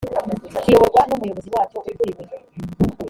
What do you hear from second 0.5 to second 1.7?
kiyoborwa n umuyobozi